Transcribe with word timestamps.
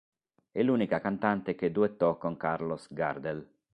È 0.51 0.63
l'unica 0.63 0.99
cantante 0.99 1.53
che 1.53 1.69
duettò 1.71 2.17
con 2.17 2.35
Carlos 2.35 2.91
Gardel. 2.91 3.47